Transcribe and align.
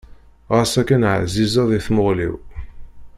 Ɣas 0.55 0.73
akken 0.81 1.01
εzizeḍ 1.23 1.69
i 1.77 1.79
tmuɣli-w. 1.85 2.33